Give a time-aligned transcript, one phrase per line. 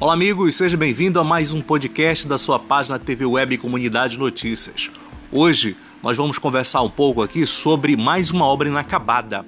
[0.00, 4.92] Olá, amigos, seja bem-vindo a mais um podcast da sua página TV Web Comunidade Notícias.
[5.32, 9.44] Hoje nós vamos conversar um pouco aqui sobre mais uma obra inacabada,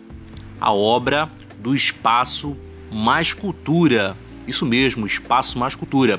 [0.61, 1.30] a obra
[1.61, 2.57] do Espaço
[2.91, 4.16] Mais Cultura.
[4.45, 6.18] Isso mesmo, Espaço Mais Cultura.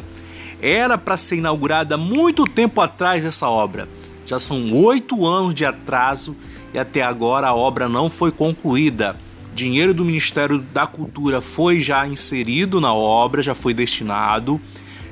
[0.62, 3.90] Era para ser inaugurada muito tempo atrás essa obra.
[4.26, 6.38] Já são oito anos de atraso
[6.74, 9.18] e até agora a obra não foi concluída
[9.54, 14.60] dinheiro do Ministério da Cultura foi já inserido na obra, já foi destinado.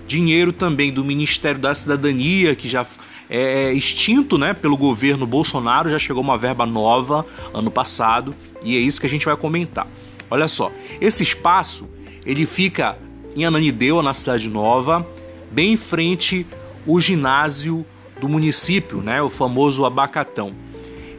[0.08, 2.86] Dinheiro também do Ministério da Cidadania, que já
[3.30, 8.76] é, é extinto né, pelo governo Bolsonaro, já chegou uma verba nova ano passado, e
[8.76, 9.88] é isso que a gente vai comentar.
[10.32, 11.88] Olha só, esse espaço
[12.26, 12.98] ele fica
[13.36, 15.06] em Ananindeua, na Cidade Nova,
[15.52, 16.46] bem em frente
[16.88, 17.86] o ginásio
[18.20, 20.54] do município, né, o famoso Abacatão.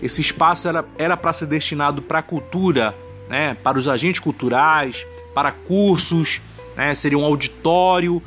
[0.02, 0.68] Esse espaço
[0.98, 2.94] era para ser destinado para cultura
[3.30, 6.42] né, para os agentes culturais, para cursos,
[6.76, 8.20] né, seria um auditório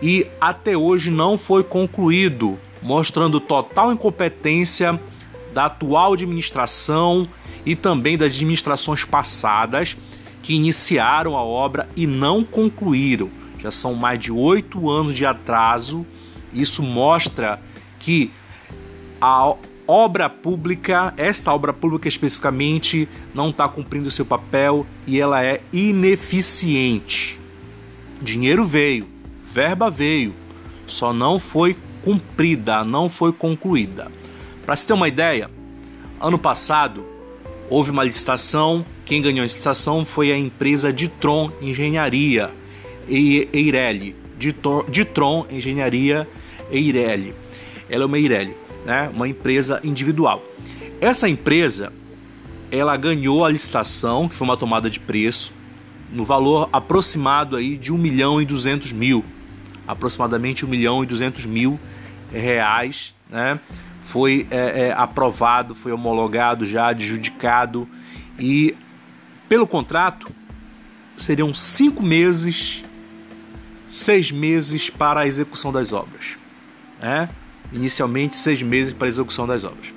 [0.00, 4.98] e até hoje não foi concluído, mostrando total incompetência
[5.52, 7.28] da atual administração
[7.66, 9.94] e também das administrações passadas
[10.42, 13.30] que iniciaram a obra e não concluíram.
[13.58, 16.06] Já são mais de oito anos de atraso.
[16.52, 17.60] Isso mostra
[17.98, 18.30] que
[19.20, 19.54] a
[19.86, 27.40] obra pública, esta obra pública especificamente, não está cumprindo seu papel e ela é ineficiente.
[28.20, 29.06] Dinheiro veio,
[29.44, 30.34] verba veio,
[30.86, 34.10] só não foi cumprida, não foi concluída.
[34.64, 35.50] Para se ter uma ideia,
[36.20, 37.04] ano passado
[37.68, 42.50] houve uma licitação, quem ganhou a licitação foi a empresa Ditron Engenharia
[43.08, 44.16] Eireli.
[44.88, 46.28] Ditron Engenharia
[46.70, 47.34] Eireli.
[47.88, 50.42] Ela é uma Eireli né, uma empresa individual.
[51.00, 51.92] Essa empresa
[52.70, 55.52] ela ganhou a licitação, que foi uma tomada de preço,
[56.10, 59.24] no valor aproximado aí de 1 milhão e 200 mil,
[59.86, 61.78] aproximadamente 1 milhão e 200 mil
[62.32, 63.58] reais, né?
[64.00, 67.88] Foi é, é, aprovado, foi homologado já, adjudicado
[68.38, 68.74] e
[69.48, 70.32] pelo contrato
[71.16, 72.84] seriam cinco meses,
[73.88, 76.38] seis meses para a execução das obras,
[77.02, 77.28] né?
[77.72, 79.94] Inicialmente seis meses para execução das obras.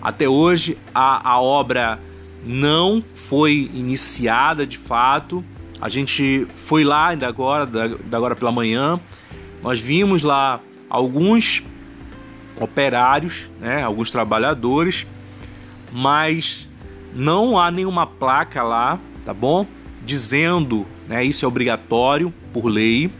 [0.00, 2.00] Até hoje, a, a obra
[2.44, 5.44] não foi iniciada de fato.
[5.80, 9.00] A gente foi lá ainda agora, da, da agora pela manhã.
[9.62, 11.62] Nós vimos lá alguns
[12.60, 15.06] operários, né, alguns trabalhadores,
[15.92, 16.68] mas
[17.14, 19.66] não há nenhuma placa lá, tá bom?
[20.04, 23.10] Dizendo, né, isso é obrigatório por lei,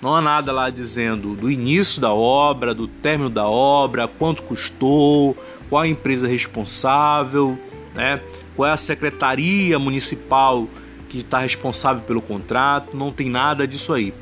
[0.00, 5.36] não há nada lá dizendo do início da obra, do término da obra, quanto custou,
[5.68, 7.58] qual a empresa responsável,
[7.94, 8.20] né?
[8.54, 10.68] qual é a secretaria municipal
[11.08, 14.12] que está responsável pelo contrato, não tem nada disso aí.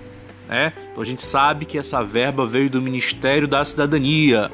[0.49, 0.73] Né?
[0.91, 4.51] Então a gente sabe que essa verba veio do Ministério da Cidadania.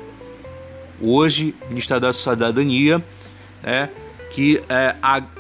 [1.01, 3.03] Hoje, Ministério da Cidadania,
[3.63, 3.91] né,
[4.31, 4.95] que é,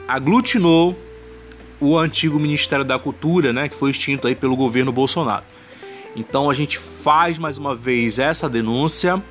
[0.08, 0.98] aglutinou
[1.80, 5.44] o antigo Ministério da Cultura, né, que foi extinto aí pelo governo Bolsonaro.
[6.14, 9.22] Então a gente faz mais uma vez essa denúncia,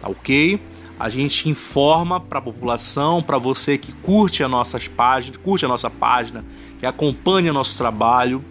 [0.00, 0.60] tá ok?
[0.98, 5.68] A gente informa para a população, para você que curte as nossas páginas, curte a
[5.68, 6.44] nossa página,
[6.78, 8.42] que acompanha nosso trabalho,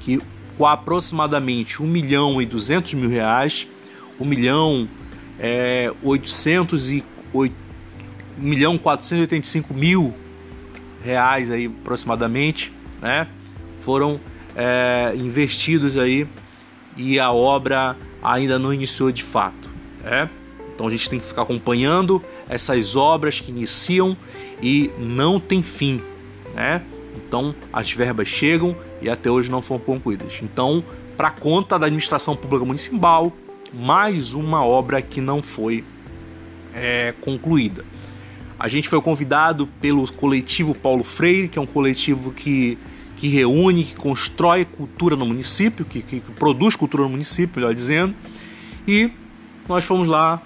[0.00, 0.20] que
[0.58, 3.66] com aproximadamente 1 milhão e 200 mil reais,
[4.20, 4.88] 1 milhão
[5.38, 7.54] é, 800 e 8,
[8.38, 10.14] 1 milhão 485 mil
[11.02, 13.26] reais aí aproximadamente, né?
[13.80, 14.20] Foram
[14.54, 16.28] é, investidos aí
[16.96, 19.70] e a obra ainda não iniciou de fato.
[20.02, 20.28] Né?
[20.74, 24.16] Então a gente tem que ficar acompanhando essas obras que iniciam
[24.62, 26.00] e não tem fim.
[26.54, 26.82] Né?
[27.16, 30.40] Então as verbas chegam e até hoje não foram concluídas.
[30.42, 30.84] Então,
[31.16, 33.32] para conta da administração pública municipal,
[33.72, 35.84] mais uma obra que não foi
[36.74, 37.84] é, concluída.
[38.58, 42.78] A gente foi convidado pelo coletivo Paulo Freire, que é um coletivo que
[43.22, 47.72] que reúne, que constrói cultura no município, que, que, que produz cultura no município, melhor
[47.72, 48.16] dizendo.
[48.84, 49.12] E
[49.68, 50.42] nós fomos lá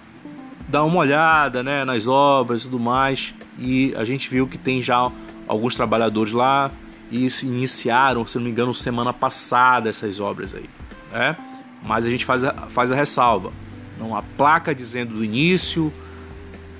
[0.68, 3.34] dar uma olhada né, nas obras e tudo mais.
[3.58, 5.10] E a gente viu que tem já
[5.48, 6.70] alguns trabalhadores lá
[7.10, 10.68] e se iniciaram, se não me engano, semana passada essas obras aí.
[11.10, 11.34] Né?
[11.82, 13.54] Mas a gente faz a, faz a ressalva.
[13.98, 15.90] Não há placa dizendo do início,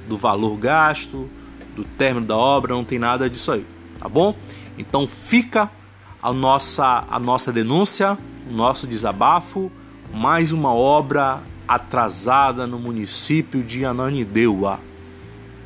[0.07, 1.27] do valor gasto,
[1.75, 3.65] do término da obra, não tem nada disso aí,
[3.99, 4.37] tá bom?
[4.77, 5.71] Então fica
[6.23, 8.19] a nossa, a nossa denúncia,
[8.49, 9.71] o nosso desabafo,
[10.13, 14.81] mais uma obra atrasada no município de Ananindeua.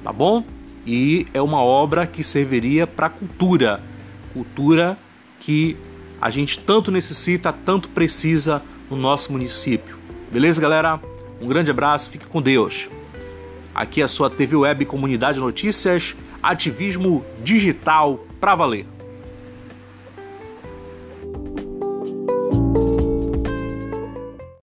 [0.02, 0.44] Tá bom?
[0.86, 3.82] E é uma obra que serviria para cultura,
[4.32, 4.98] cultura
[5.38, 5.76] que
[6.20, 9.98] a gente tanto necessita, tanto precisa no nosso município.
[10.30, 11.00] Beleza, galera?
[11.40, 12.88] Um grande abraço, fique com Deus.
[13.74, 18.86] Aqui é a sua TV Web Comunidade Notícias, ativismo digital para valer.